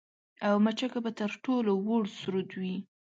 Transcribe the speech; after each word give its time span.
او 0.47 0.55
مچکه 0.65 0.99
به 1.05 1.11
تر 1.19 1.31
ټولو 1.43 1.71
وُړ 1.87 2.03
سرود 2.19 2.49
وي 2.59 2.75